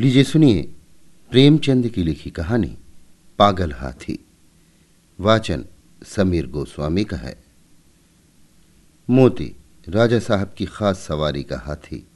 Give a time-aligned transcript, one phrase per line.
[0.00, 0.62] लीजिए सुनिए
[1.30, 2.76] प्रेमचंद की लिखी कहानी,
[3.38, 4.26] पागल हाथी।
[5.20, 5.64] वाचन
[6.06, 7.44] समीर गोस्वामी का है।
[9.10, 9.56] मोती,
[9.88, 12.06] राजा साहब की खास सवारी का हाथी।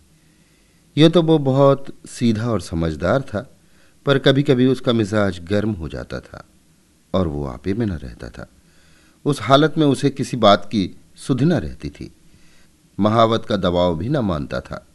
[0.96, 3.58] यह तो वो बहुत सीधा और समझदार था,
[4.06, 6.44] पर कभी कभी उसका मिजाज गर्म हो जाता था
[7.14, 8.48] और वो आपे में न रहता था।
[9.24, 12.12] उस हालत में उसे किसी बात की सुध न रहती थी।
[13.00, 14.86] महावत का दबाव भी न मानता था।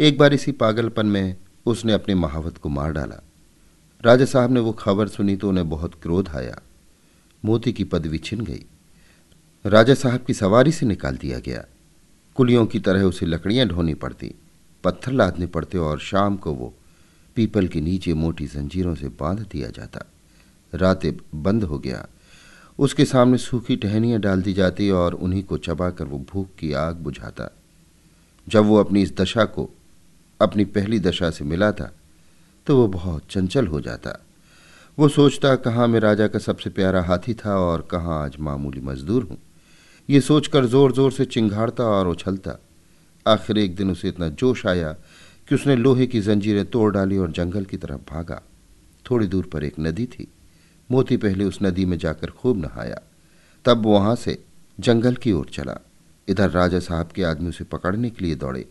[0.00, 1.36] एक बार इसी पागलपन में
[1.66, 3.22] उसने अपनी महावत को मार डाला।
[4.04, 6.60] राजा साहब ने वो खबर सुनी तो उन्हें बहुत क्रोध आया।
[7.44, 8.64] मोती की पदवी छिन गई।
[9.66, 11.64] राजा साहब की सवारी से निकाल दिया गया।
[12.34, 14.34] कुलियों की तरह उसे लकड़ियाँ ढोनी पड़ती,
[14.84, 16.74] पत्थर लादने पड़ते और शाम को वो
[17.34, 20.00] पीपल के नीचे मोटी जंजीरों से बाँध दिया जाता।
[20.74, 22.06] रातें बंद हो गया।
[22.78, 26.96] उसके सामने सूखी टहनियाँ डाल दी जाती और उन्हीं को चबाकर वो भूख की आग
[26.96, 27.50] बुझाता।
[28.48, 29.70] जब वो अपनी इस दशा को
[30.40, 31.92] अपनी पहली दशा से मिला था
[32.66, 34.18] तो वो बहुत चंचल हो जाता।
[34.98, 39.22] वो सोचता, कहाँ मैं राजा का सबसे प्यारा हाथी था और कहाँ आज मामूली मजदूर
[39.22, 39.38] हूँ।
[40.08, 42.58] ये सोचकर ज़ोर ज़ोर से चिंगाड़ता और उछलता।
[43.26, 44.92] आखिर एक दिन उसे इतना जोश आया
[45.48, 48.40] कि उसने लोहे की जंजीरें तोड़ डाली और जंगल की तरफ़ भागा।
[49.06, 50.26] थोड़ी दूर पर एक नदी थी।
[50.90, 53.00] मोती पहले उस नदी में जाकर खूब नहाया।
[53.64, 54.38] तब वहाँ से
[54.78, 55.78] जंगल की ओर चला।
[56.28, 58.64] इधर राजा साहब के आदमी उसे पकड़ने के लिए दौड़े।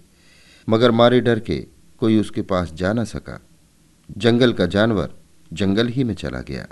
[0.67, 1.59] मगर मारे डर के
[2.01, 3.39] कोई उसके पास जा ना सका।
[4.17, 5.13] जंगल का जानवर
[5.53, 6.67] जंगल ही में चला गया।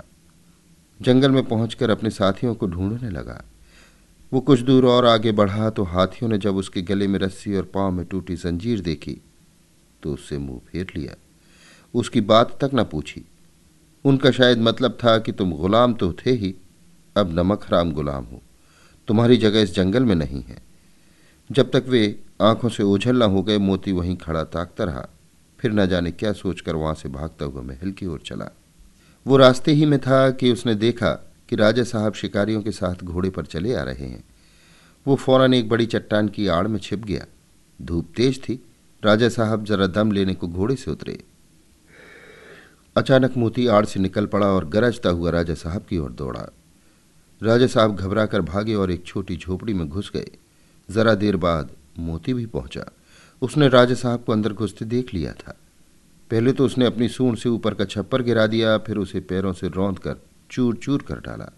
[1.00, 3.42] जंगल में पहुंचकर अपने साथियों को ढूँढने लगा।
[4.32, 7.64] वो कुछ दूर और आगे बढ़ा तो हाथियों ने जब उसके गले में रस्सी और
[7.64, 9.20] पाँव में टूटी जंजीर देखी
[10.02, 11.14] तो उससे मुँह फेर लिया।
[11.94, 13.24] उसकी बात तक न पूछी।
[14.04, 16.54] उनका शायद मतलब था कि तुम गुलाम तो थे ही,
[17.16, 18.40] अब नमक हराम गुलाम हो।
[19.08, 20.58] तुम्हारी जगह इस जंगल में नहीं है।
[21.52, 25.08] जब तक वे आँखों से ओझल न हो गए, मोती वहीं खड़ा ताकता रहा।
[25.58, 28.48] फिर न जाने क्या सोचकर वहाँ से भागता हुआ महल की ओर चला।
[29.26, 31.10] वो रास्ते ही में था कि उसने देखा
[31.48, 34.24] कि राजा साहब शिकारियों के साथ घोड़े पर चले आ रहे हैं।
[35.06, 37.26] वो फ़ौरन एक बड़ी चट्टान की आड़ में छिप गया।
[37.82, 38.64] धूप तेज थी।
[39.04, 41.24] राजा साहब जरा दम लेने को घोड़े से उतरे।
[42.96, 46.52] अचानक मोती आड़ से निकल पड़ा और गरजता हुआ राजा साहब की ओर दौड़ा।
[47.42, 50.30] राजा साहब घबरा कर भागे और एक छोटी झोपड़ी में घुस गए।
[50.92, 52.84] जरा देर बाद मोती भी पहुँचा।
[53.42, 55.56] उसने राजा साहब को अंदर घुसते देख लिया था।
[56.30, 59.68] पहले तो उसने अपनी सूंड से ऊपर का छप्पर गिरा दिया, फिर उसे पैरों से
[59.68, 60.16] रौंद कर
[60.50, 61.52] चूर चूर कर डाला।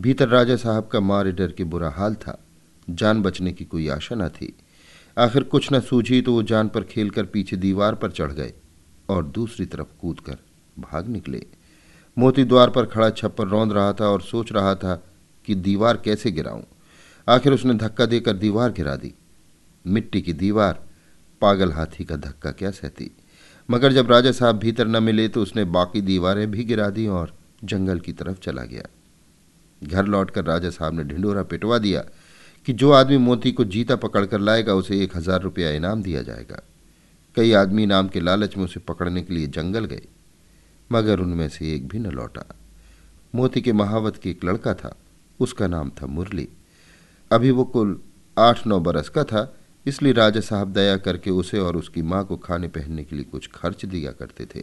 [0.00, 2.38] भीतर राजा साहब का मारे डर के बुरा हाल था।
[2.90, 4.52] जान बचने की कोई आशा न थी।
[5.18, 8.52] आखिर कुछ न सूझी तो वो जान पर खेलकर पीछे दीवार पर चढ़ गए
[9.08, 10.36] और दूसरी तरफ़ कूद कर
[10.78, 11.46] भाग निकले।
[12.16, 15.02] मोती द्वार पर खड़ा छप्पर रौंद रहा था और सोच रहा था
[15.44, 16.62] कि दीवार कैसे गिराऊं।
[17.26, 19.12] आखिर उसने धक्का देकर दीवार गिरा दी।
[19.84, 20.80] मिट्टी की दीवार,
[21.42, 23.10] पागल हाथी का धक्का क्या सहती।
[23.68, 27.32] मगर जब राजा साहब भीतर न मिले तो उसने बाकी दीवारें भी गिरा दी और
[27.64, 28.82] जंगल की तरफ़ चला गया।
[29.82, 32.04] घर लौटकर राजा साहब ने ढिंडोरा पिटवा दिया
[32.66, 36.22] कि जो आदमी मोती को जीता पकड़ कर लाएगा, उसे एक हज़ार रुपया इनाम दिया
[36.22, 36.62] जाएगा।
[37.36, 40.02] कई आदमी इनाम के लालच में उसे पकड़ने के लिए जंगल गए,
[40.90, 42.44] मगर उनमें से एक भी न लौटा।
[43.34, 44.94] मोती के महावत के एक लड़का था,
[45.40, 46.48] उसका नाम था मुरली।
[47.30, 47.98] अभी वो कुल
[48.38, 49.54] आठ नौ बरस का था,
[49.86, 53.48] इसलिए राजा साहब दया करके उसे और उसकी माँ को खाने पहनने के लिए कुछ
[53.54, 54.62] खर्च दिया करते थे।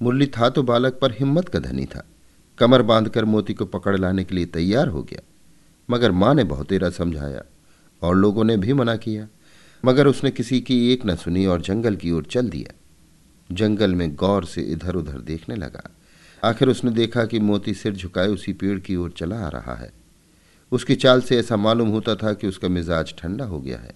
[0.00, 2.04] मुरली था तो बालक पर हिम्मत का धनी था।
[2.58, 5.20] कमर बांधकर मोती को पकड़ लाने के लिए तैयार हो गया।
[5.88, 7.42] मगर माँ ने बहुतेरा समझाया
[8.02, 9.28] और लोगों ने भी मना किया।
[9.84, 12.74] मगर उसने किसी की एक न सुनी और जंगल की ओर चल दिया।
[13.50, 15.90] जंगल में गौर से इधर उधर देखने लगा।
[16.42, 19.92] आखिर उसने देखा कि मोती सिर झुकाए उसी पेड़ की ओर चला आ रहा है।
[20.72, 23.94] उसकी चाल से ऐसा मालूम होता था कि उसका मिजाज ठंडा हो गया है।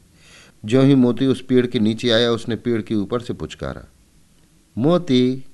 [0.65, 3.89] जो ही मोती उस पेड़ के नीचे आया, उसने पेड़ के ऊपर से पुचकारा।
[4.79, 5.45] मोती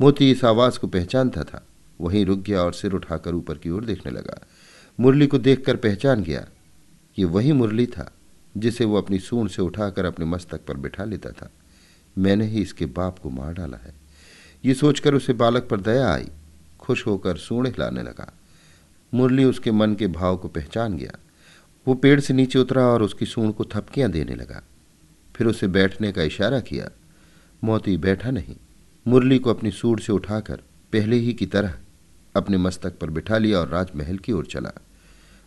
[0.00, 1.66] मोती इस आवाज़ को पहचानता था।
[2.00, 4.46] वहीं रुक गया और सिर उठाकर ऊपर की ओर देखने लगा।
[5.00, 6.46] मुरली को देखकर पहचान गया
[7.16, 8.12] कि वही मुरली था,
[8.56, 11.50] जिसे वो अपनी सूंड से उठाकर अपने मस्तक पर बिठा लेता था।
[12.18, 13.94] मैंने ही इसके बाप को मार डाला है।
[14.64, 16.28] ये सोचकर उसे बालक पर दया आई।
[16.80, 18.32] खुश होकर सूढ़ हिलाने लगा।
[19.14, 21.18] मुरली उसके मन के भाव को पहचान गया।
[21.86, 24.62] वो पेड़ से नीचे उतरा और उसकी सूंड को थपकियाँ देने लगा।
[25.34, 26.90] फिर उसे बैठने का इशारा किया।
[27.64, 28.56] मोती बैठा नहीं।
[29.06, 30.56] मुरली को अपनी सूंड से उठाकर
[30.92, 31.74] पहले ही की तरह
[32.36, 34.72] अपने मस्तक पर बिठा लिया और राजमहल की ओर चला।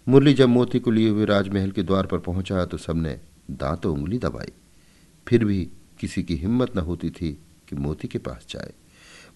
[0.07, 3.19] मुरली जब मोती को लिए हुए राजमहल के द्वार पर पहुँचा तो सबने
[3.51, 4.51] दांतों उंगली दबाई।
[5.27, 5.67] फिर भी
[5.99, 7.31] किसी की हिम्मत न होती थी
[7.69, 8.73] कि मोती के पास जाए।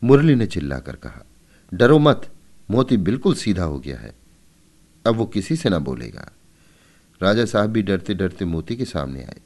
[0.04, 1.26] मुरली ने चिल्लाकर कहा,
[1.74, 2.30] डरो मत।
[2.70, 4.14] मोती बिल्कुल सीधा हो गया है।
[5.06, 6.32] अब वो किसी से ना बोलेगा।
[7.22, 9.42] राजा साहब भी डरते डरते मोती के सामने आए।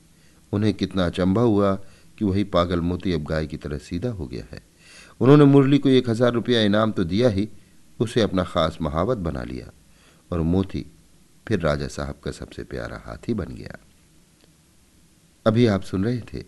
[0.54, 1.74] उन्हें कितना अचंभा हुआ
[2.18, 4.62] कि वही पागल मोती अब गाय की तरह सीधा हो गया है।
[5.22, 7.48] उन्होंने मुरली को एक हज़ार रुपया इनाम तो दिया ही,
[8.00, 9.72] उसे अपना खास महावत बना लिया
[10.32, 10.86] और मोती
[11.48, 13.78] फिर राजा साहब का सबसे प्यारा हाथी बन गया।
[15.46, 16.44] अभी आप सुन रहे थे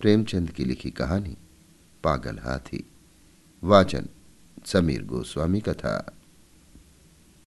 [0.00, 1.36] प्रेमचंद की लिखी कहानी,
[2.04, 2.84] पागल हाथी,
[3.62, 4.08] वाचन
[4.66, 6.16] समीर गोस्वामी का था।